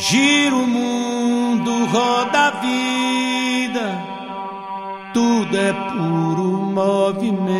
[0.00, 4.00] Gira o mundo, roda a vida,
[5.12, 7.58] tudo é puro movimento.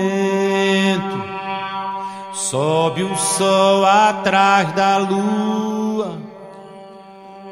[2.32, 6.16] Sobe o sol atrás da lua,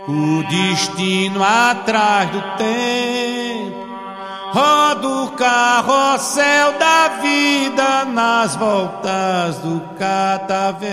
[0.06, 3.86] o destino atrás do tempo.
[4.52, 10.86] Roda o carrossel da vida nas voltas do catavento.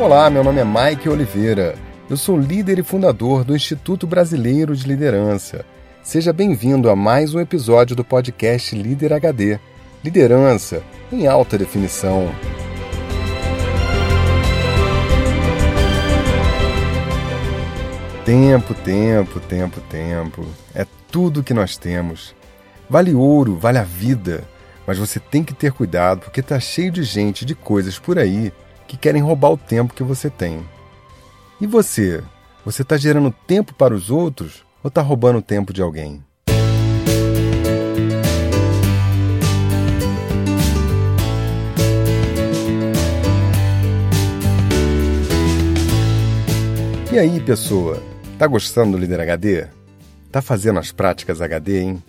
[0.00, 1.76] Olá, meu nome é Mike Oliveira.
[2.10, 5.64] Eu sou líder e fundador do Instituto Brasileiro de Liderança.
[6.02, 9.56] Seja bem-vindo a mais um episódio do podcast Líder HD.
[10.02, 12.28] Liderança em alta definição.
[18.24, 20.44] Tempo, tempo, tempo, tempo.
[20.74, 22.34] É tudo que nós temos.
[22.90, 24.42] Vale ouro, vale a vida.
[24.88, 28.52] Mas você tem que ter cuidado porque tá cheio de gente, de coisas por aí
[28.86, 30.64] que querem roubar o tempo que você tem.
[31.60, 32.22] E você?
[32.64, 36.22] Você está gerando tempo para os outros ou está roubando o tempo de alguém?
[47.12, 48.02] E aí, pessoa?
[48.36, 49.68] Tá gostando do Líder HD?
[50.32, 52.02] Tá fazendo as práticas HD, hein?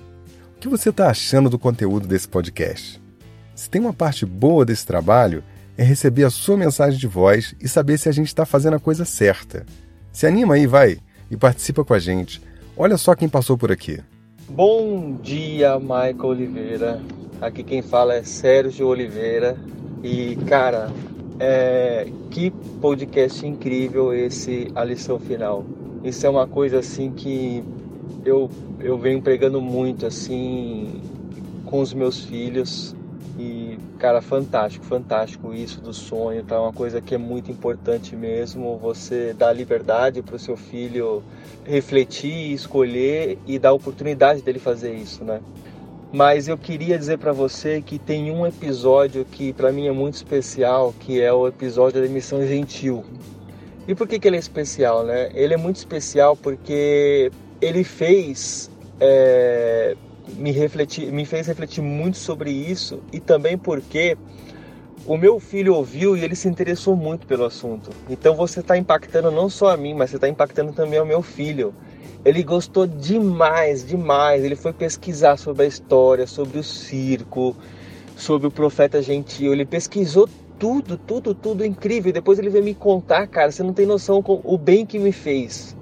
[0.58, 3.00] O que você está achando do conteúdo desse podcast?
[3.54, 5.44] Se tem uma parte boa desse trabalho,
[5.78, 8.80] é receber a sua mensagem de voz e saber se a gente está fazendo a
[8.80, 9.66] coisa certa.
[10.12, 12.42] Se anima aí, vai, e participa com a gente.
[12.78, 14.00] Olha só quem passou por aqui.
[14.50, 17.02] Bom dia, Michael Oliveira.
[17.42, 19.58] Aqui quem fala é Sérgio Oliveira.
[20.04, 20.92] E, cara,
[21.40, 22.08] é...
[22.32, 25.66] que podcast incrível esse A Lição Final.
[26.04, 27.64] Isso é uma coisa assim que
[28.24, 31.02] eu, eu venho pregando muito assim
[31.66, 32.96] com os meus filhos
[33.38, 36.60] e, cara, fantástico, fantástico isso do sonho, tá?
[36.62, 41.22] Uma coisa que é muito importante mesmo, você dar liberdade para o seu filho
[41.66, 45.42] refletir, escolher e dar oportunidade dele fazer isso, né?
[46.14, 50.16] Mas eu queria dizer para você que tem um episódio que para mim é muito
[50.16, 53.04] especial, que é o episódio da Missão Gentil.
[53.86, 55.30] E por que, que ele é especial, né?
[55.34, 59.98] Ele é muito especial porque ele fez é,
[60.34, 64.18] me, refletir, me fez refletir muito sobre isso e também porque
[65.06, 67.92] o meu filho ouviu e ele se interessou muito pelo assunto.
[68.10, 71.22] Então você está impactando não só a mim, mas você está impactando também ao meu
[71.22, 71.74] filho.
[72.24, 74.44] Ele gostou demais, demais.
[74.44, 77.56] Ele foi pesquisar sobre a história, sobre o circo,
[78.18, 79.54] sobre o profeta gentil.
[79.54, 82.12] Ele pesquisou tudo, tudo, tudo incrível.
[82.12, 85.76] Depois ele veio me contar, cara, você não tem noção o bem que me fez.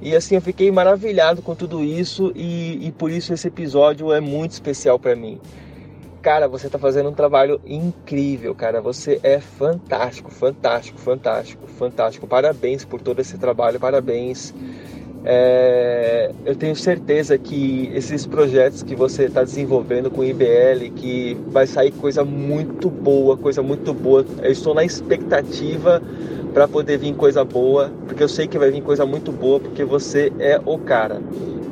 [0.00, 4.20] E assim, eu fiquei maravilhado com tudo isso e, e por isso esse episódio é
[4.20, 5.40] muito especial para mim.
[6.20, 8.80] Cara, você tá fazendo um trabalho incrível, cara.
[8.80, 12.26] Você é fantástico, fantástico, fantástico, fantástico.
[12.26, 14.52] Parabéns por todo esse trabalho, parabéns.
[15.28, 21.36] É, eu tenho certeza que esses projetos que você está desenvolvendo com o IBL, que
[21.48, 24.24] vai sair coisa muito boa, coisa muito boa.
[24.40, 26.00] Eu estou na expectativa
[26.54, 29.84] para poder vir coisa boa, porque eu sei que vai vir coisa muito boa, porque
[29.84, 31.20] você é o cara,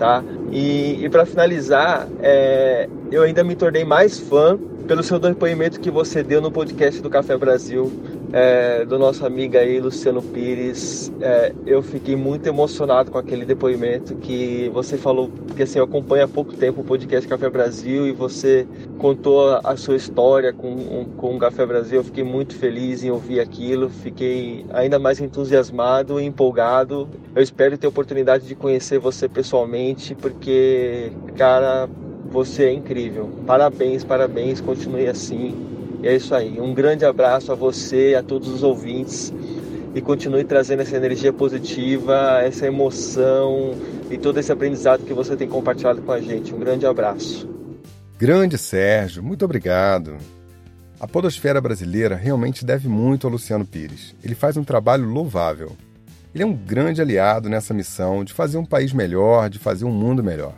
[0.01, 0.23] tá?
[0.51, 5.91] E, e para finalizar, é, eu ainda me tornei mais fã pelo seu depoimento que
[5.91, 7.91] você deu no podcast do Café Brasil,
[8.35, 11.13] é, do nosso amigo aí, Luciano Pires.
[11.21, 16.25] É, eu fiquei muito emocionado com aquele depoimento que você falou, porque assim, eu acompanho
[16.25, 18.67] há pouco tempo o podcast Café Brasil e você
[18.99, 22.01] contou a sua história com, com o Café Brasil.
[22.01, 27.09] Eu fiquei muito feliz em ouvir aquilo, fiquei ainda mais entusiasmado e empolgado.
[27.37, 31.89] Eu espero ter a oportunidade de conhecer você pessoalmente, porque, cara,
[32.33, 33.31] você é incrível.
[33.47, 35.74] Parabéns, parabéns, continue assim.
[36.05, 36.61] E é isso aí.
[36.61, 39.33] Um grande abraço a você, a todos os ouvintes
[39.95, 43.75] e continue trazendo essa energia positiva, essa emoção
[44.11, 46.55] e todo esse aprendizado que você tem compartilhado com a gente.
[46.55, 47.49] Um grande abraço.
[48.19, 50.19] Grande Sérgio, muito obrigado.
[51.01, 54.15] A podosfera brasileira realmente deve muito ao Luciano Pires.
[54.23, 55.73] Ele faz um trabalho louvável.
[56.35, 59.91] Ele é um grande aliado nessa missão de fazer um país melhor, de fazer um
[59.91, 60.53] mundo melhor.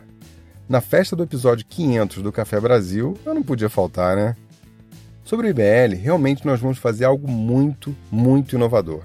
[0.67, 4.35] Na festa do episódio 500 do Café Brasil, eu não podia faltar, né?
[5.27, 9.03] Sobre o IBL, realmente nós vamos fazer algo muito, muito inovador.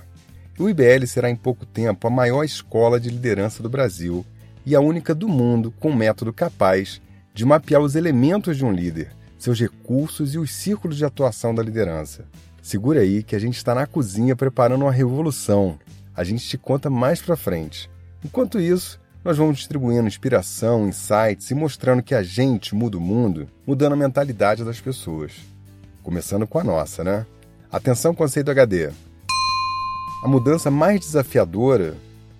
[0.56, 4.24] O IBL será em pouco tempo a maior escola de liderança do Brasil
[4.64, 7.02] e a única do mundo com um método capaz
[7.34, 11.60] de mapear os elementos de um líder, seus recursos e os círculos de atuação da
[11.60, 12.25] liderança.
[12.62, 15.76] Segura aí que a gente está na cozinha preparando uma revolução.
[16.14, 17.90] A gente te conta mais pra frente.
[18.25, 23.48] Enquanto isso, nós vamos distribuindo inspiração, insights e mostrando que a gente muda o mundo,
[23.66, 25.51] mudando a mentalidade das pessoas.
[26.02, 27.26] Começando com a nossa, né?
[27.70, 28.90] Atenção, conceito HD.
[30.22, 31.96] A mudança mais desafiadora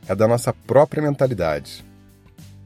[0.09, 1.85] é da nossa própria mentalidade.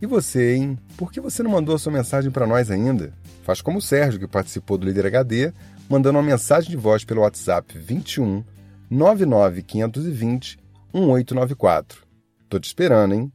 [0.01, 0.79] E você, hein?
[0.97, 3.13] Por que você não mandou a sua mensagem para nós ainda?
[3.43, 5.53] Faz como o Sérgio, que participou do Líder HD,
[5.89, 8.43] mandando uma mensagem de voz pelo WhatsApp 21
[8.91, 10.59] 99520
[10.93, 12.03] 1894.
[12.49, 13.33] Tô te esperando, hein?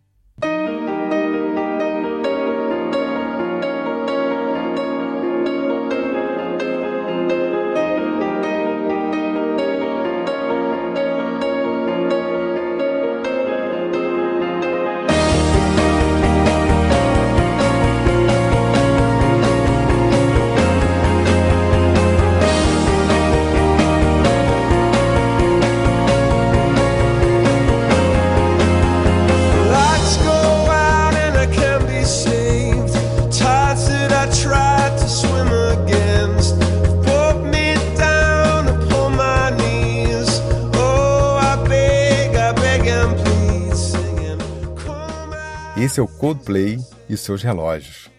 [47.13, 48.10] E seus relógios.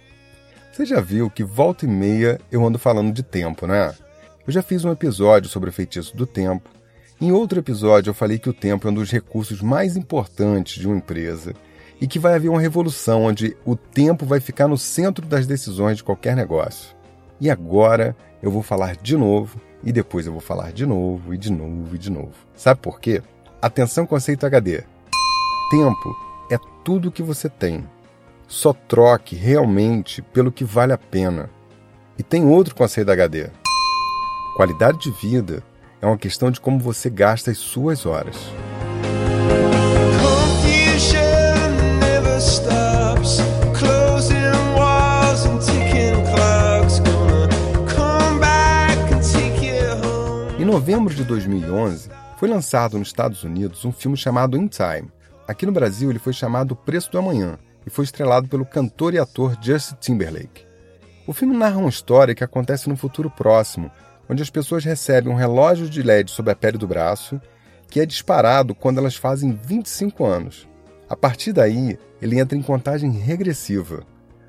[0.72, 3.94] Você já viu que volta e meia eu ando falando de tempo, né?
[4.46, 6.68] Eu já fiz um episódio sobre o feitiço do tempo.
[7.20, 10.86] Em outro episódio eu falei que o tempo é um dos recursos mais importantes de
[10.86, 11.54] uma empresa
[12.00, 15.98] e que vai haver uma revolução onde o tempo vai ficar no centro das decisões
[15.98, 16.96] de qualquer negócio.
[17.40, 21.38] E agora eu vou falar de novo e depois eu vou falar de novo e
[21.38, 22.34] de novo e de novo.
[22.56, 23.22] Sabe por quê?
[23.60, 24.82] Atenção conceito HD.
[25.70, 26.16] Tempo
[26.50, 27.84] é tudo que você tem.
[28.52, 31.48] Só troque realmente pelo que vale a pena.
[32.18, 33.48] E tem outro conceito da HD.
[34.54, 35.62] Qualidade de vida
[36.02, 38.36] é uma questão de como você gasta as suas horas.
[50.58, 55.10] Em novembro de 2011, foi lançado nos Estados Unidos um filme chamado In Time,
[55.48, 59.18] Aqui no Brasil, ele foi chamado Preço do Amanhã e foi estrelado pelo cantor e
[59.18, 60.66] ator Justin Timberlake.
[61.26, 63.90] O filme narra uma história que acontece no futuro próximo,
[64.28, 67.40] onde as pessoas recebem um relógio de LED sobre a pele do braço,
[67.88, 70.68] que é disparado quando elas fazem 25 anos.
[71.08, 74.02] A partir daí, ele entra em contagem regressiva.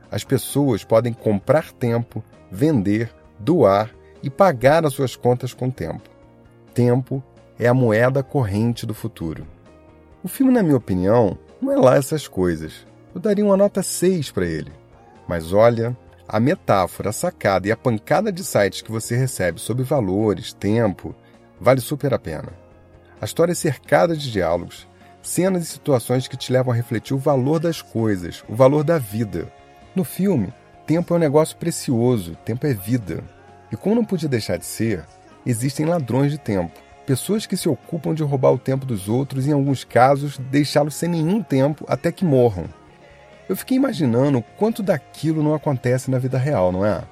[0.09, 3.89] As pessoas podem comprar tempo, vender, doar
[4.21, 6.09] e pagar as suas contas com tempo.
[6.74, 7.21] Tempo
[7.59, 9.45] é a moeda corrente do futuro.
[10.24, 12.88] O filme, na minha opinião, não é lá essas coisas.
[13.13, 14.71] Eu daria uma nota 6 para ele.
[15.27, 15.95] Mas olha,
[16.27, 21.15] a metáfora, a sacada e a pancada de sites que você recebe sobre valores, tempo,
[21.60, 22.50] vale super a pena.
[23.21, 24.88] A história é cercada de diálogos,
[25.21, 28.98] cenas e situações que te levam a refletir o valor das coisas, o valor da
[28.98, 29.51] vida.
[29.95, 30.54] No filme,
[30.86, 33.24] tempo é um negócio precioso, tempo é vida.
[33.71, 35.06] E como não podia deixar de ser,
[35.45, 39.50] existem ladrões de tempo Pessoas que se ocupam de roubar o tempo dos outros e,
[39.50, 42.66] em alguns casos, deixá-los sem nenhum tempo até que morram.
[43.48, 47.04] Eu fiquei imaginando quanto daquilo não acontece na vida real, não é?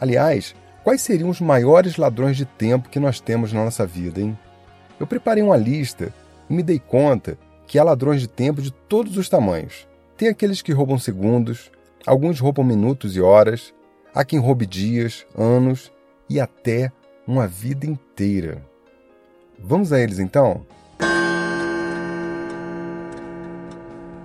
[0.00, 4.38] Aliás, quais seriam os maiores ladrões de tempo que nós temos na nossa vida, hein?
[4.98, 6.12] Eu preparei uma lista
[6.48, 7.36] e me dei conta
[7.66, 9.86] que há ladrões de tempo de todos os tamanhos.
[10.16, 11.70] Tem aqueles que roubam segundos,
[12.06, 13.74] alguns roubam minutos e horas,
[14.14, 15.92] há quem roube dias, anos
[16.28, 16.92] e até
[17.26, 18.64] uma vida inteira.
[19.58, 20.64] Vamos a eles então?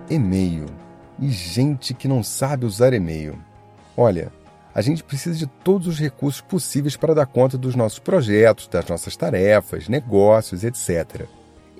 [0.09, 0.78] E-mail.
[1.19, 3.37] E gente que não sabe usar e-mail.
[3.95, 4.31] Olha,
[4.73, 8.85] a gente precisa de todos os recursos possíveis para dar conta dos nossos projetos, das
[8.87, 11.25] nossas tarefas, negócios, etc.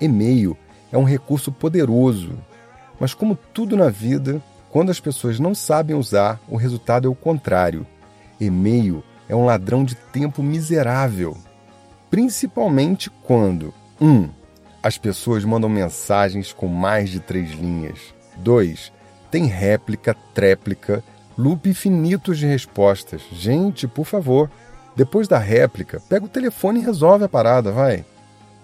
[0.00, 0.56] E-mail
[0.92, 2.32] é um recurso poderoso,
[2.98, 7.14] mas como tudo na vida, quando as pessoas não sabem usar, o resultado é o
[7.14, 7.86] contrário.
[8.38, 11.36] E-mail é um ladrão de tempo miserável
[12.10, 14.06] principalmente quando 1.
[14.06, 14.28] Um,
[14.82, 17.98] as pessoas mandam mensagens com mais de três linhas.
[18.38, 18.92] 2.
[19.30, 21.04] Tem réplica, tréplica,
[21.38, 23.22] loop infinitos de respostas.
[23.32, 24.50] Gente, por favor,
[24.96, 28.04] depois da réplica, pega o telefone e resolve a parada, vai.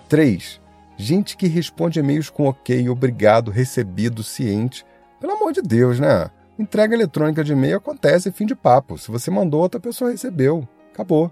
[0.09, 0.61] 3.
[0.97, 4.85] Gente que responde e-mails com ok, obrigado, recebido, ciente.
[5.21, 6.31] Pelo amor de Deus, né?
[6.59, 8.97] Entrega eletrônica de e-mail acontece fim de papo.
[8.97, 10.67] Se você mandou, outra pessoa recebeu.
[10.93, 11.31] Acabou.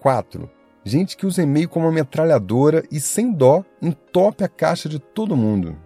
[0.00, 0.50] 4
[0.84, 5.36] Gente que usa e-mail como uma metralhadora e sem dó entope a caixa de todo
[5.36, 5.76] mundo.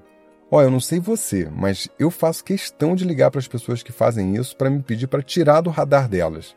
[0.53, 3.93] Olha, eu não sei você, mas eu faço questão de ligar para as pessoas que
[3.93, 6.57] fazem isso para me pedir para tirar do radar delas.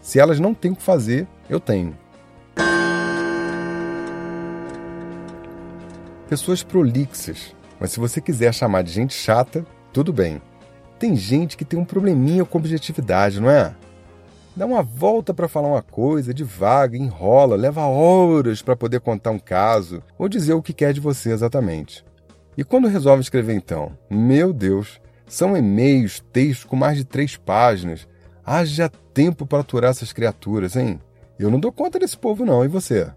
[0.00, 1.98] Se elas não têm o que fazer, eu tenho.
[6.28, 10.40] Pessoas prolixas, mas se você quiser chamar de gente chata, tudo bem.
[10.96, 13.74] Tem gente que tem um probleminha com objetividade, não é?
[14.54, 19.38] Dá uma volta para falar uma coisa, devaga, enrola, leva horas para poder contar um
[19.40, 22.04] caso ou dizer o que quer de você exatamente.
[22.56, 23.96] E quando resolve escrever então?
[24.10, 28.06] Meu Deus, são e-mails, textos com mais de três páginas.
[28.44, 31.00] Haja tempo para aturar essas criaturas, hein?
[31.38, 33.10] Eu não dou conta desse povo, não, e você?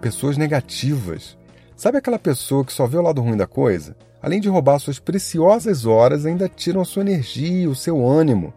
[0.00, 1.38] Pessoas negativas.
[1.76, 3.94] Sabe aquela pessoa que só vê o lado ruim da coisa?
[4.20, 8.52] Além de roubar suas preciosas horas, ainda tiram a sua energia, o seu ânimo.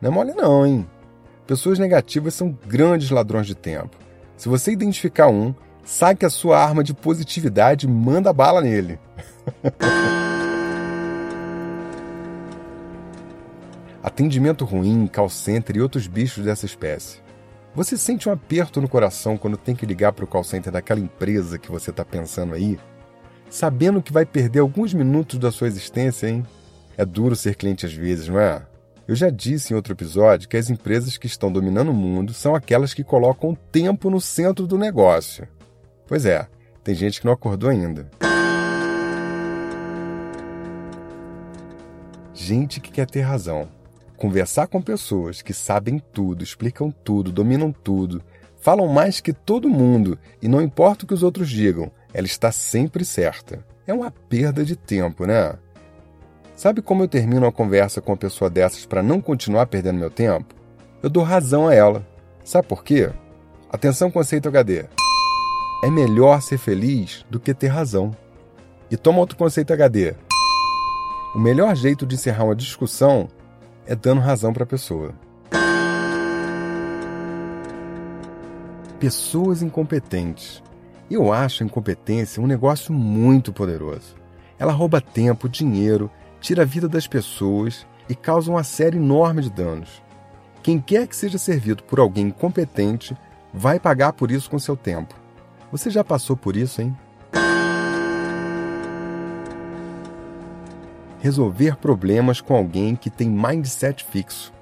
[0.00, 0.86] Não é mole, não, hein?
[1.46, 3.96] Pessoas negativas são grandes ladrões de tempo.
[4.36, 5.54] Se você identificar um,
[5.86, 8.98] saque a sua arma de positividade e manda bala nele.
[14.02, 17.24] Atendimento ruim, call center e outros bichos dessa espécie.
[17.74, 21.00] Você sente um aperto no coração quando tem que ligar para o call center daquela
[21.00, 22.78] empresa que você está pensando aí?
[23.48, 26.44] Sabendo que vai perder alguns minutos da sua existência, hein?
[26.96, 28.62] É duro ser cliente às vezes, não é?
[29.06, 32.56] Eu já disse em outro episódio que as empresas que estão dominando o mundo são
[32.56, 35.46] aquelas que colocam o tempo no centro do negócio.
[36.06, 36.46] Pois é,
[36.84, 38.08] tem gente que não acordou ainda.
[42.32, 43.68] Gente que quer ter razão.
[44.16, 48.22] Conversar com pessoas que sabem tudo, explicam tudo, dominam tudo,
[48.60, 52.52] falam mais que todo mundo e não importa o que os outros digam, ela está
[52.52, 53.64] sempre certa.
[53.86, 55.54] É uma perda de tempo, né?
[56.54, 60.10] Sabe como eu termino uma conversa com uma pessoa dessas para não continuar perdendo meu
[60.10, 60.54] tempo?
[61.02, 62.06] Eu dou razão a ela.
[62.44, 63.10] Sabe por quê?
[63.70, 64.86] Atenção, conceito HD.
[65.82, 68.16] É melhor ser feliz do que ter razão.
[68.90, 70.14] E toma outro conceito HD.
[71.34, 73.28] O melhor jeito de encerrar uma discussão
[73.84, 75.12] é dando razão para a pessoa.
[78.98, 80.62] Pessoas incompetentes.
[81.10, 84.16] Eu acho a incompetência um negócio muito poderoso.
[84.58, 89.50] Ela rouba tempo, dinheiro, tira a vida das pessoas e causa uma série enorme de
[89.50, 90.02] danos.
[90.62, 93.14] Quem quer que seja servido por alguém incompetente
[93.52, 95.25] vai pagar por isso com seu tempo.
[95.72, 96.96] Você já passou por isso, hein?
[101.18, 104.52] Resolver problemas com alguém que tem mindset fixo.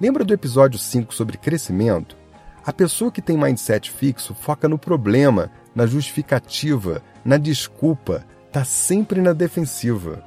[0.00, 2.16] Lembra do episódio 5 sobre crescimento?
[2.64, 9.20] A pessoa que tem mindset fixo foca no problema, na justificativa, na desculpa, está sempre
[9.20, 10.24] na defensiva.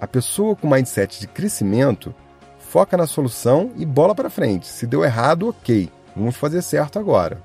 [0.00, 2.14] A pessoa com mindset de crescimento
[2.60, 4.68] foca na solução e bola para frente.
[4.68, 7.42] Se deu errado, ok, vamos fazer certo agora.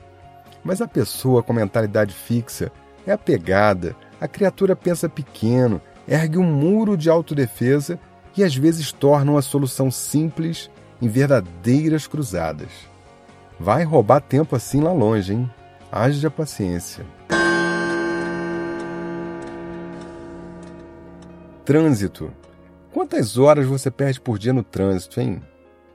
[0.63, 2.71] Mas a pessoa com mentalidade fixa
[3.07, 7.99] é apegada, a criatura pensa pequeno, ergue um muro de autodefesa
[8.35, 10.69] e às vezes torna uma solução simples
[11.01, 12.69] em verdadeiras cruzadas.
[13.59, 15.49] Vai roubar tempo assim lá longe, hein?
[15.91, 17.05] Haja paciência.
[21.65, 22.31] Trânsito.
[22.91, 25.41] Quantas horas você perde por dia no trânsito, hein?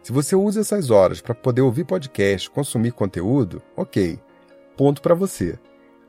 [0.02, 4.18] Se você usa essas horas para poder ouvir podcast, consumir conteúdo, ok
[4.76, 5.59] ponto para você.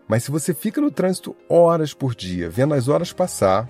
[0.08, 3.70] Mas se você fica no trânsito horas por dia, vendo as horas passar,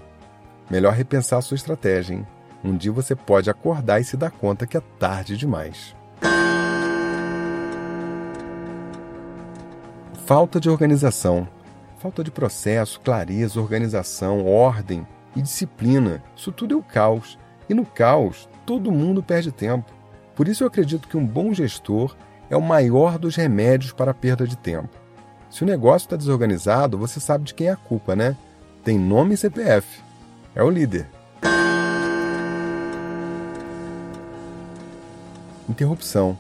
[0.70, 2.28] melhor repensar a sua estratégia, hein?
[2.64, 5.96] Um dia você pode acordar e se dar conta que é tarde demais.
[10.26, 11.48] Falta de organização.
[12.00, 16.24] Falta de processo, clareza, organização, ordem e disciplina.
[16.36, 17.38] Isso tudo é o caos.
[17.70, 19.94] E no caos, todo mundo perde tempo.
[20.36, 22.16] Por isso eu acredito que um bom gestor
[22.50, 24.90] é o maior dos remédios para a perda de tempo.
[25.50, 28.36] Se o negócio está desorganizado, você sabe de quem é a culpa, né?
[28.84, 30.02] Tem nome e CPF.
[30.54, 31.08] É o líder.
[35.68, 36.38] Interrupção.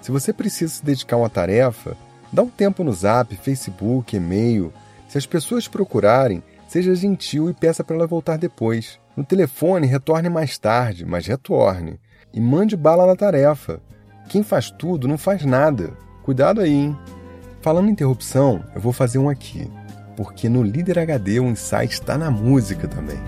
[0.00, 1.96] Se você precisa se dedicar a uma tarefa,
[2.32, 4.72] dá um tempo no zap, Facebook, e-mail.
[5.08, 8.98] Se as pessoas procurarem, seja gentil e peça para ela voltar depois.
[9.16, 12.00] No telefone, retorne mais tarde, mas retorne.
[12.32, 13.80] E mande bala na tarefa.
[14.28, 15.92] Quem faz tudo não faz nada.
[16.22, 16.98] Cuidado aí, hein?
[17.60, 19.70] Falando em interrupção, eu vou fazer um aqui,
[20.16, 23.18] porque no Líder HD o insight está na música também.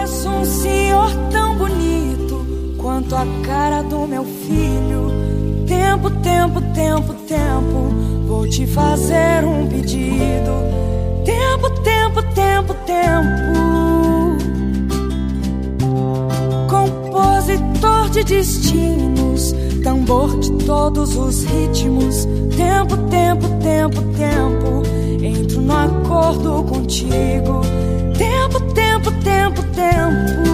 [0.00, 2.46] És um senhor tão bonito
[2.78, 5.08] quanto a cara do meu filho.
[5.66, 10.52] Tempo, tempo, tempo, tempo, vou te fazer um pedido.
[11.24, 13.97] Tempo, tempo, tempo, tempo.
[18.24, 22.26] De destinos tambor de todos os ritmos.
[22.56, 24.82] Tempo, tempo, tempo, tempo.
[25.22, 27.62] Entro no acordo contigo.
[28.16, 30.48] Tempo, tempo, tempo, tempo.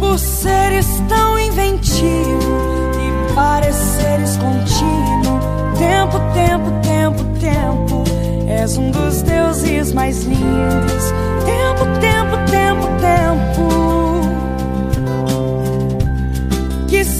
[0.00, 5.38] Por seres tão inventivo e pareceres contínuo.
[5.78, 8.04] Tempo, tempo, tempo, tempo.
[8.48, 11.12] És um dos deuses mais lindas.
[11.44, 13.77] Tempo, tempo, tempo, tempo.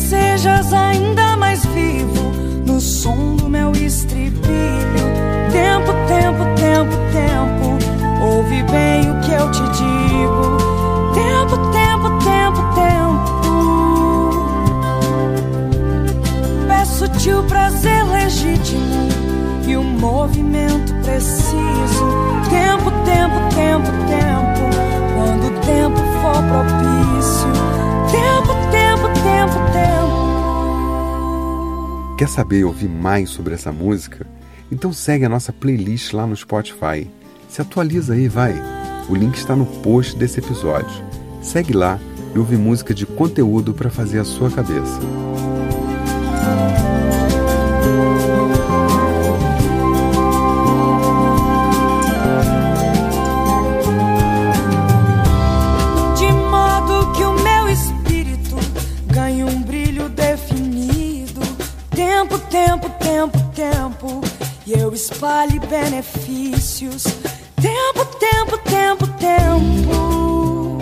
[0.09, 2.33] Sejas ainda mais vivo
[2.67, 4.41] no som do meu estribilho.
[5.53, 7.79] Tempo, tempo, tempo, tempo.
[8.23, 10.57] Ouve bem o que eu te digo.
[11.13, 13.39] Tempo, tempo, tempo, tempo.
[16.67, 19.09] Peço-te o prazer legítimo
[19.67, 22.07] e o movimento preciso.
[22.49, 24.08] Tempo, tempo, tempo, tempo.
[32.19, 34.27] Quer saber e ouvir mais sobre essa música?
[34.73, 37.09] Então segue a nossa playlist lá no Spotify.
[37.49, 38.61] Se atualiza aí, vai.
[39.09, 40.91] O link está no post desse episódio.
[41.41, 41.97] Segue lá
[42.35, 44.99] e ouve música de conteúdo para fazer a sua cabeça.
[65.19, 67.03] E espalhe benefícios.
[67.61, 70.79] Tempo, tempo, tempo, tempo.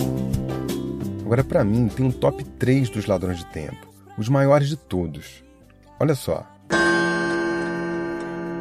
[1.24, 3.88] Agora, para mim, tem um top 3 dos ladrões de tempo,
[4.18, 5.42] os maiores de todos.
[5.98, 6.46] Olha só.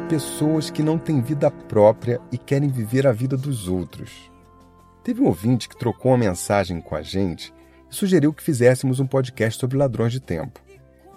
[0.08, 4.30] Pessoas que não têm vida própria e querem viver a vida dos outros.
[5.04, 7.52] Teve um ouvinte que trocou uma mensagem com a gente
[7.90, 10.58] e sugeriu que fizéssemos um podcast sobre ladrões de tempo.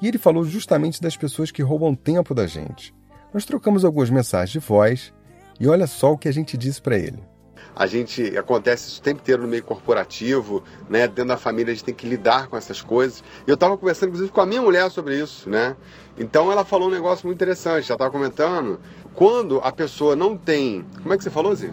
[0.02, 2.99] E ele falou justamente das pessoas que roubam tempo da gente.
[3.34, 5.14] Nós trocamos algumas mensagens de voz
[5.60, 7.24] e olha só o que a gente disse para ele.
[7.76, 11.08] A gente acontece isso o tempo inteiro no meio corporativo, né?
[11.08, 13.24] Dentro da família a gente tem que lidar com essas coisas.
[13.48, 15.76] E eu estava conversando inclusive com a minha mulher sobre isso, né?
[16.18, 17.90] Então ela falou um negócio muito interessante.
[17.90, 18.80] Ela estava comentando
[19.14, 21.72] quando a pessoa não tem, como é que você falou, Zé?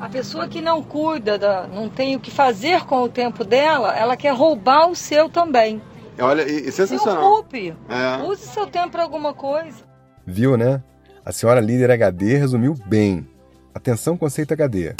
[0.00, 3.96] A pessoa que não cuida, da, não tem o que fazer com o tempo dela,
[3.96, 5.80] ela quer roubar o seu também.
[6.18, 7.32] Olha, e, e Se sensacional.
[7.32, 7.76] ocupe.
[7.88, 8.22] É.
[8.24, 9.84] Use seu tempo para alguma coisa.
[10.26, 10.82] Viu, né?
[11.24, 13.26] A senhora líder HD resumiu bem.
[13.74, 14.94] Atenção, conceito HD.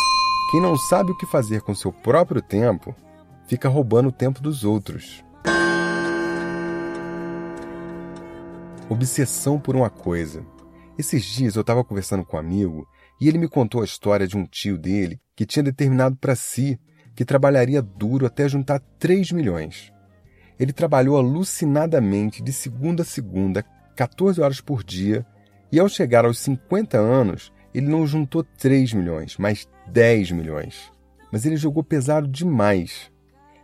[0.50, 2.96] Quem não sabe o que fazer com seu próprio tempo,
[3.46, 5.22] fica roubando o tempo dos outros.
[8.88, 10.42] Obsessão por uma coisa.
[10.96, 12.88] Esses dias eu estava conversando com um amigo
[13.20, 16.80] e ele me contou a história de um tio dele que tinha determinado para si
[17.14, 19.92] que trabalharia duro até juntar 3 milhões.
[20.58, 23.62] Ele trabalhou alucinadamente de segunda a segunda,
[23.94, 25.26] 14 horas por dia,
[25.74, 30.92] e ao chegar aos 50 anos, ele não juntou 3 milhões, mas 10 milhões.
[31.32, 33.10] Mas ele jogou pesado demais.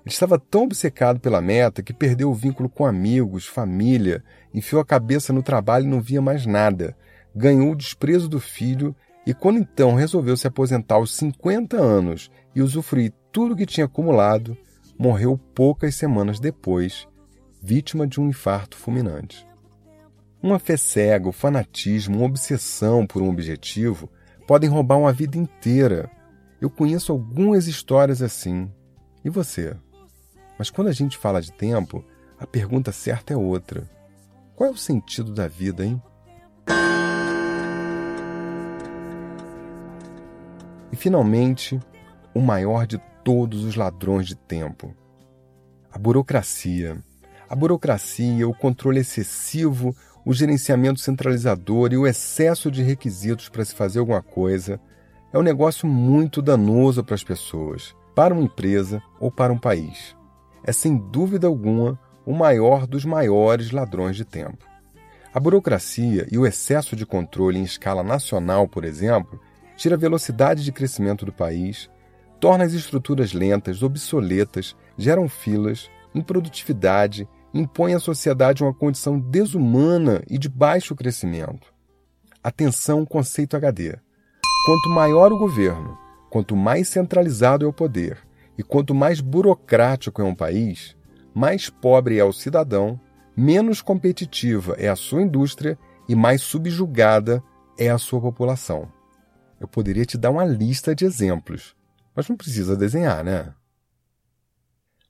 [0.05, 4.85] Ele estava tão obcecado pela meta que perdeu o vínculo com amigos, família, enfiou a
[4.85, 6.97] cabeça no trabalho e não via mais nada.
[7.33, 8.93] Ganhou o desprezo do filho
[9.25, 14.59] e, quando então resolveu se aposentar aos 50 anos e usufruir tudo que tinha acumulado,
[14.99, 17.07] morreu poucas semanas depois,
[17.63, 19.49] vítima de um infarto fulminante.
[20.43, 24.11] Uma fé cega, o fanatismo, uma obsessão por um objetivo
[24.47, 26.11] podem roubar uma vida inteira.
[26.59, 28.73] Eu conheço algumas histórias assim.
[29.23, 29.77] E você?
[30.59, 32.03] Mas quando a gente fala de tempo,
[32.39, 33.89] a pergunta certa é outra.
[34.57, 36.03] Qual é o sentido da vida, hein?
[40.91, 41.79] E finalmente,
[42.33, 44.95] o maior de todos os ladrões de tempo:
[45.93, 46.97] a burocracia.
[47.49, 53.75] A burocracia, o controle excessivo, o gerenciamento centralizador e o excesso de requisitos para se
[53.75, 54.81] fazer alguma coisa
[55.33, 60.17] é um negócio muito danoso para as pessoas, para uma empresa ou para um país.
[60.65, 64.67] É sem dúvida alguma o maior dos maiores ladrões de tempo.
[65.33, 69.41] A burocracia e o excesso de controle em escala nacional, por exemplo,
[69.77, 71.89] tira a velocidade de crescimento do país,
[72.41, 80.39] torna as estruturas lentas, obsoletas, geram filas, improdutividade, impõe à sociedade uma condição desumana e
[80.39, 81.73] de baixo crescimento.
[82.43, 83.99] Atenção, conceito HD.
[84.65, 85.99] Quanto maior o governo,
[86.31, 88.19] quanto mais centralizado é o poder
[88.57, 90.97] e quanto mais burocrático é um país,
[91.35, 93.01] mais pobre é o cidadão,
[93.37, 97.43] menos competitiva é a sua indústria e mais subjugada
[97.79, 98.89] é a sua população.
[99.59, 101.75] Eu poderia te dar uma lista de exemplos,
[102.15, 103.55] mas não precisa desenhar, né?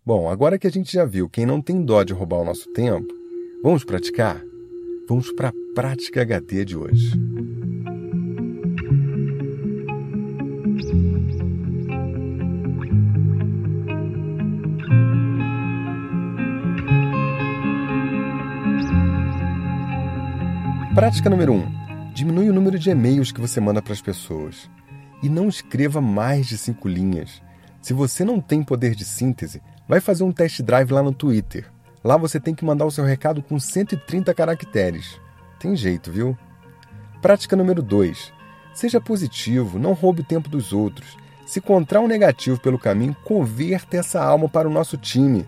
[0.05, 2.73] Bom, agora que a gente já viu quem não tem dó de roubar o nosso
[2.73, 3.13] tempo,
[3.63, 4.43] vamos praticar?
[5.07, 7.21] Vamos para a prática HD de hoje.
[20.95, 21.57] Prática número 1.
[21.57, 24.71] Um, diminui o número de e-mails que você manda para as pessoas.
[25.23, 27.43] E não escreva mais de cinco linhas.
[27.83, 31.66] Se você não tem poder de síntese, vai fazer um test drive lá no Twitter.
[32.05, 35.20] Lá você tem que mandar o seu recado com 130 caracteres.
[35.59, 36.38] Tem jeito, viu?
[37.20, 38.33] Prática número 2.
[38.72, 41.16] Seja positivo, não roube o tempo dos outros.
[41.44, 45.44] Se encontrar um negativo pelo caminho, converta essa alma para o nosso time.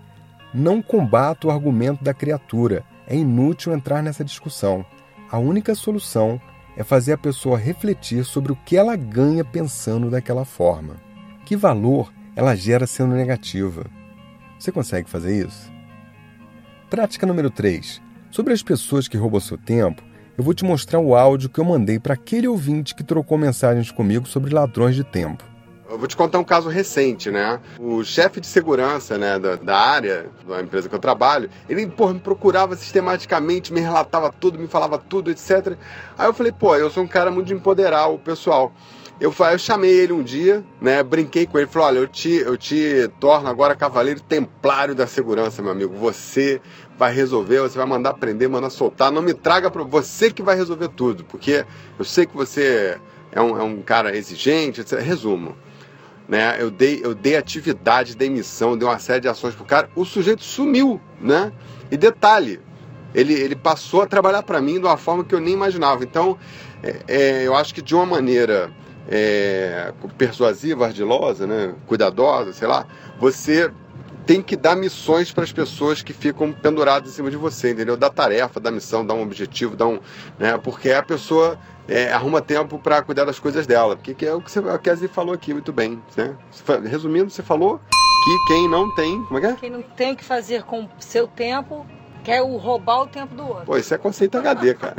[0.52, 2.85] Não combata o argumento da criatura.
[3.07, 4.85] É inútil entrar nessa discussão.
[5.31, 6.40] A única solução
[6.76, 10.96] é fazer a pessoa refletir sobre o que ela ganha pensando daquela forma.
[11.46, 14.02] Que valor ela gera sendo negativa?
[14.62, 15.72] Você consegue fazer isso?
[16.88, 18.01] Prática número 3.
[18.31, 20.05] Sobre as pessoas que roubam seu tempo,
[20.38, 23.90] eu vou te mostrar o áudio que eu mandei para aquele ouvinte que trocou mensagens
[23.90, 25.42] comigo sobre ladrões de tempo.
[25.90, 27.59] Eu vou te contar um caso recente, né?
[27.77, 32.14] O chefe de segurança né, da, da, área, da empresa que eu trabalho, ele porra,
[32.14, 35.77] me procurava sistematicamente, me relatava tudo, me falava tudo, etc.
[36.16, 38.72] Aí eu falei, pô, eu sou um cara muito de empoderar o pessoal.
[39.22, 41.00] Eu, eu chamei ele um dia, né?
[41.00, 45.62] Brinquei com ele, falei, olha, eu te, eu te torno agora cavaleiro templário da segurança,
[45.62, 45.94] meu amigo.
[45.94, 46.61] Você
[46.98, 49.12] vai resolver, você vai mandar prender, mandar soltar.
[49.12, 51.64] Não me traga para você que vai resolver tudo, porque
[51.96, 52.98] eu sei que você
[53.30, 54.98] é um, é um cara exigente, etc.
[54.98, 55.56] Resumo
[56.28, 56.56] né?
[56.58, 59.88] Eu dei, eu dei atividade, dei missão, dei uma série de ações pro cara.
[59.94, 61.52] O sujeito sumiu, né?
[61.92, 62.61] E detalhe,
[63.14, 66.02] ele, ele passou a trabalhar para mim de uma forma que eu nem imaginava.
[66.02, 66.37] Então,
[66.82, 68.72] é, é, eu acho que de uma maneira
[69.09, 71.75] é, persuasiva, ardilosa, né?
[71.87, 72.87] Cuidadosa, sei lá,
[73.19, 73.71] você
[74.27, 77.97] tem que dar missões para as pessoas que ficam penduradas em cima de você, entendeu?
[77.97, 79.99] Dá tarefa, dá missão, dá um objetivo, dá um,
[80.38, 80.57] né?
[80.59, 83.97] Porque a pessoa é, arruma tempo para cuidar das coisas dela.
[83.97, 86.01] Porque que é o que você, a Kessie falou aqui muito bem.
[86.17, 86.37] Né?
[86.88, 87.81] Resumindo, você falou
[88.25, 89.23] que quem não tem.
[89.25, 89.55] Como é que é?
[89.55, 91.87] Quem não tem o que fazer com seu tempo
[92.23, 93.65] quer roubar o tempo do outro.
[93.65, 94.97] Pô, isso é conceito HD, cara.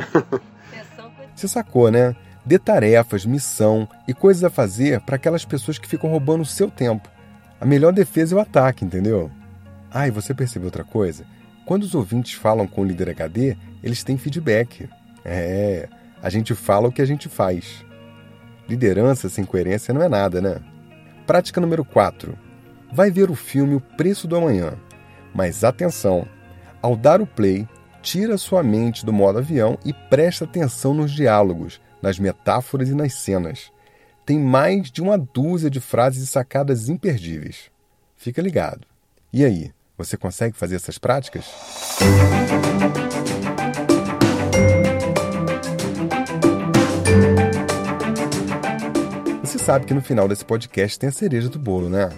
[1.34, 2.16] Você sacou, né?
[2.45, 6.69] Dê tarefas, missão e coisas a fazer para aquelas pessoas que ficam roubando o seu
[6.69, 7.10] tempo.
[7.60, 9.32] A melhor defesa é o ataque, entendeu?
[9.89, 11.25] Ah, e você percebeu outra coisa?
[11.65, 14.89] Quando os ouvintes falam com o líder HD, eles têm feedback.
[15.23, 15.88] É,
[16.21, 17.86] a gente fala o que a gente faz.
[18.67, 20.58] Liderança sem coerência não é nada, né?
[21.25, 22.38] Prática número 4.
[22.91, 24.73] Vai ver o filme O Preço do Amanhã.
[25.34, 26.27] Mas atenção!
[26.82, 27.65] Ao dar o play,
[28.01, 33.13] tira sua mente do modo avião e presta atenção nos diálogos, nas metáforas e nas
[33.13, 33.72] cenas.
[34.26, 37.72] Tem mais de uma dúzia de frases e sacadas imperdíveis.
[38.18, 38.86] Fica ligado.
[39.32, 41.46] E aí, você consegue fazer essas práticas?
[49.63, 52.10] sabe que no final desse podcast tem a cereja do bolo, né?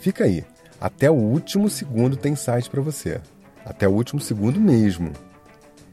[0.00, 0.44] Fica aí.
[0.80, 3.20] Até o último segundo tem site para você.
[3.64, 5.12] Até o último segundo mesmo.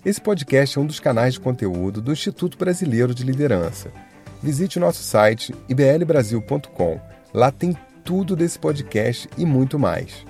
[0.06, 3.92] Esse podcast é um dos canais de conteúdo do Instituto Brasileiro de Liderança.
[4.40, 7.00] Visite o nosso site iblbrasil.com.
[7.34, 10.24] Lá tem tudo desse podcast e muito mais.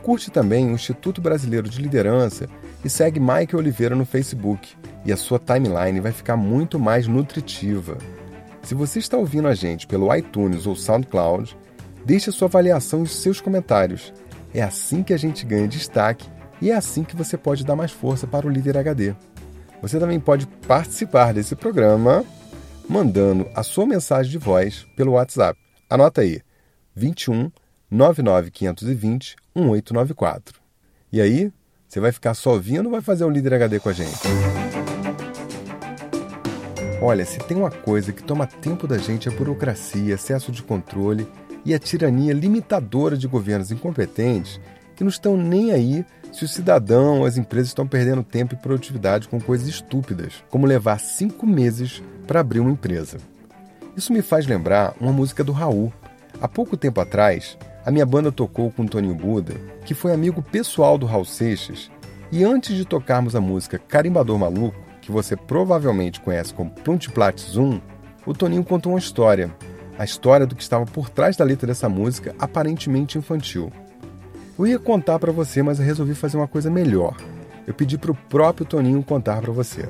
[0.00, 2.48] Curte também o Instituto Brasileiro de Liderança
[2.84, 7.98] e segue Mike Oliveira no Facebook, e a sua timeline vai ficar muito mais nutritiva.
[8.62, 11.58] Se você está ouvindo a gente pelo iTunes ou SoundCloud,
[12.04, 14.14] deixe a sua avaliação e seus comentários.
[14.54, 17.92] É assim que a gente ganha destaque e é assim que você pode dar mais
[17.92, 19.14] força para o Líder HD.
[19.82, 22.24] Você também pode participar desse programa
[22.88, 25.58] mandando a sua mensagem de voz pelo WhatsApp.
[25.88, 26.40] Anota aí:
[26.94, 27.50] 21
[27.90, 30.60] 99520 1894.
[31.12, 31.52] E aí,
[31.88, 34.18] você vai ficar só ouvindo ou vai fazer o Líder HD com a gente?
[37.00, 40.62] Olha, se tem uma coisa que toma tempo da gente é a burocracia, excesso de
[40.62, 41.28] controle
[41.64, 44.60] e a tirania limitadora de governos incompetentes
[44.96, 48.58] que não estão nem aí se o cidadão ou as empresas estão perdendo tempo e
[48.58, 53.18] produtividade com coisas estúpidas, como levar cinco meses para abrir uma empresa.
[53.96, 55.92] Isso me faz lembrar uma música do Raul.
[56.40, 60.42] Há pouco tempo atrás, a minha banda tocou com o Toninho Buda, que foi amigo
[60.42, 61.90] pessoal do Raul Seixas,
[62.30, 67.80] e antes de tocarmos a música Carimbador Maluco, que você provavelmente conhece como Pluntplat Zoom,
[68.26, 69.54] o Toninho contou uma história.
[69.96, 73.72] A história do que estava por trás da letra dessa música, aparentemente infantil.
[74.58, 77.16] Eu ia contar para você, mas eu resolvi fazer uma coisa melhor.
[77.66, 79.88] Eu pedi para o próprio Toninho contar para você.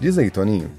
[0.00, 0.70] Diz aí, Toninho.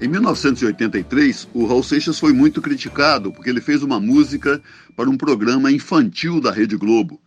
[0.00, 4.60] Em 1983, o Raul Seixas foi muito criticado porque ele fez uma música
[4.94, 7.20] para um programa infantil da Rede Globo.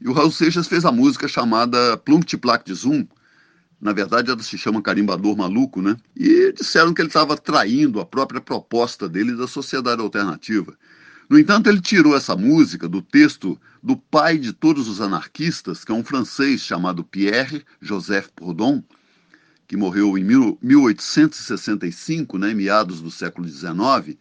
[0.00, 3.04] E o Raul Seixas fez a música chamada Plunct Plac Zoom,
[3.80, 5.96] na verdade ela se chama Carimbador Maluco, né?
[6.16, 10.74] E disseram que ele estava traindo a própria proposta dele da sociedade alternativa.
[11.28, 15.92] No entanto, ele tirou essa música do texto do pai de todos os anarquistas, que
[15.92, 18.82] é um francês chamado Pierre Joseph Proudhon,
[19.66, 24.16] que morreu em 1865, né, meados do século XIX,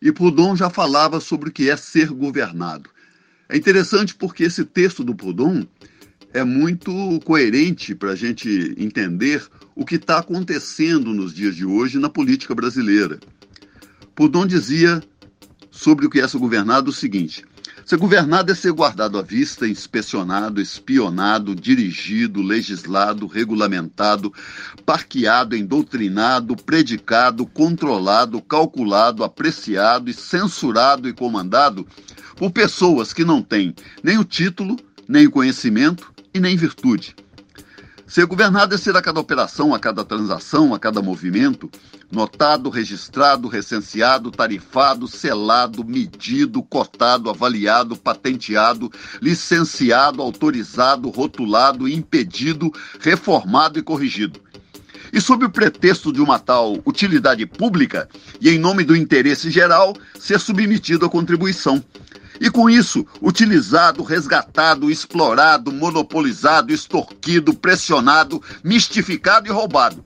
[0.00, 2.90] E Proudhon já falava sobre o que é ser governado.
[3.48, 5.64] É interessante porque esse texto do Proudhon
[6.32, 12.00] é muito coerente para a gente entender o que está acontecendo nos dias de hoje
[12.00, 13.20] na política brasileira.
[14.16, 15.00] Proudhon dizia
[15.72, 17.44] sobre o que é ser governado o seguinte:
[17.84, 24.32] Ser governado é ser guardado à vista, inspecionado, espionado, dirigido, legislado, regulamentado,
[24.86, 31.86] parqueado, endoctrinado, predicado, controlado, calculado, apreciado e censurado e comandado
[32.36, 34.76] por pessoas que não têm nem o título,
[35.08, 37.16] nem o conhecimento e nem virtude.
[38.12, 41.70] Ser governado é ser a cada operação, a cada transação, a cada movimento,
[42.10, 52.70] notado, registrado, recenseado, tarifado, selado, medido, cotado, avaliado, patenteado, licenciado, autorizado, rotulado, impedido,
[53.00, 54.42] reformado e corrigido.
[55.12, 58.08] E sob o pretexto de uma tal utilidade pública
[58.40, 61.84] e em nome do interesse geral, ser submetido à contribuição
[62.40, 70.04] e com isso, utilizado, resgatado, explorado, monopolizado, extorquido, pressionado, mistificado e roubado.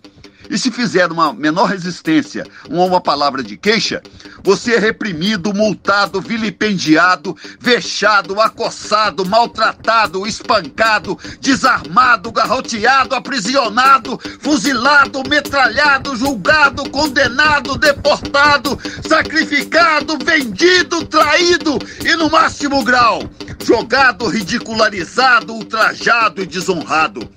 [0.50, 4.02] E se fizer uma menor resistência a uma palavra de queixa,
[4.42, 16.88] você é reprimido, multado, vilipendiado, vexado, acossado, maltratado, espancado, desarmado, garroteado, aprisionado, fuzilado, metralhado, julgado,
[16.90, 18.78] condenado, deportado,
[19.08, 23.22] sacrificado, vendido, traído e, no máximo grau,
[23.64, 27.28] jogado, ridicularizado, ultrajado e desonrado.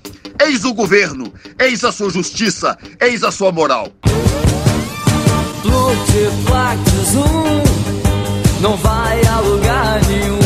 [0.42, 3.92] Eis o governo, eis a sua justiça, eis a sua moral.
[5.62, 10.38] Multiplax um não vai a lugar nenhum.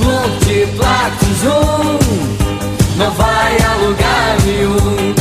[0.00, 5.14] Multiplax um não vai a lugar nenhum.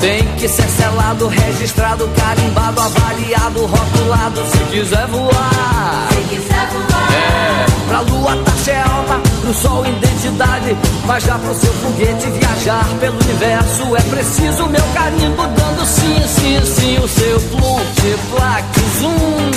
[0.00, 6.08] Tem que ser selado, registrado, carimbado, avaliado, rotulado se quiser voar.
[6.10, 7.12] Se quiser voar.
[7.12, 10.76] É, pra lua taxa é alta, pro sol identidade.
[11.06, 16.60] Mas já pro seu foguete viajar pelo universo é preciso meu carimbo dando sim, sim,
[16.64, 16.98] sim.
[16.98, 18.66] O seu multiplax
[19.00, 19.50] zoom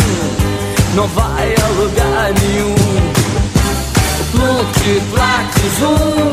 [0.96, 2.76] não vai a lugar nenhum.
[4.22, 6.32] O multiplax zoom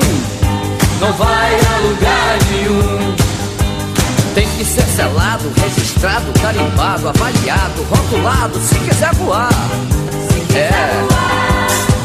[1.01, 3.15] não vai a lugar nenhum.
[4.35, 9.49] Tem que ser selado, registrado, carimbado, avaliado, rotulado, se quiser voar.
[10.29, 11.07] Se quiser É.
[11.09, 11.36] voar.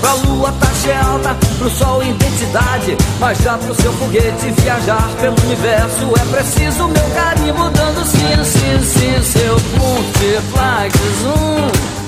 [0.02, 2.98] Pra lua taxa é alta, pro sol identidade.
[3.20, 8.84] Mas já pro seu foguete viajar pelo universo é preciso meu carimbo dando sim, sim,
[8.84, 9.24] sim.
[9.24, 12.02] Seu multiplax zoom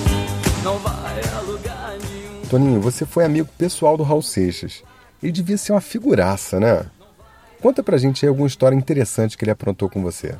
[0.63, 2.41] não vai a lugar nenhum.
[2.49, 4.83] Toninho, você foi amigo pessoal do Raul Seixas.
[5.21, 6.85] Ele devia ser uma figuraça, né?
[7.61, 10.35] Conta pra gente aí alguma história interessante que ele aprontou com você.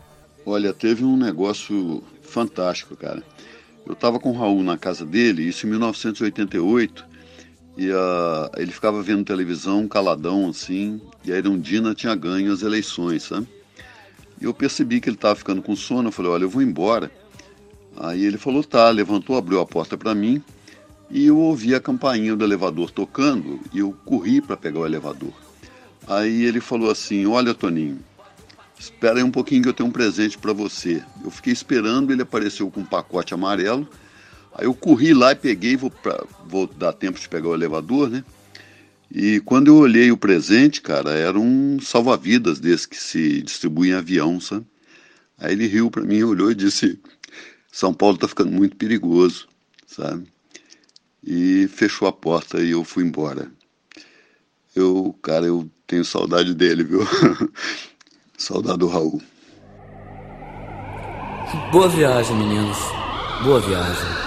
[0.45, 3.23] Olha, teve um negócio fantástico, cara.
[3.85, 7.05] Eu estava com o Raul na casa dele, isso em 1988,
[7.77, 13.23] e ah, ele ficava vendo televisão caladão assim, e a Irondina tinha ganho as eleições,
[13.23, 13.47] sabe?
[14.39, 17.11] E eu percebi que ele estava ficando com sono, eu falei, olha, eu vou embora.
[17.95, 20.43] Aí ele falou, tá, levantou, abriu a porta para mim,
[21.09, 25.33] e eu ouvi a campainha do elevador tocando, e eu corri para pegar o elevador.
[26.07, 27.99] Aí ele falou assim, olha, Toninho,
[28.77, 31.01] espera aí um pouquinho que eu tenho um presente para você.
[31.23, 33.87] Eu fiquei esperando, ele apareceu com um pacote amarelo.
[34.55, 38.09] Aí eu corri lá e peguei, vou, pra, vou dar tempo de pegar o elevador,
[38.09, 38.23] né?
[39.11, 43.93] E quando eu olhei o presente, cara, era um salva-vidas desse que se distribui em
[43.93, 44.65] avião, sabe?
[45.37, 46.99] Aí ele riu para mim, olhou e disse:
[47.71, 49.47] São Paulo tá ficando muito perigoso,
[49.85, 50.27] sabe?
[51.23, 53.51] E fechou a porta e eu fui embora.
[54.75, 57.01] Eu, cara, eu tenho saudade dele, viu?
[58.37, 59.21] saudade do Raul.
[61.71, 62.77] Boa viagem, meninos.
[63.43, 64.22] Boa viagem.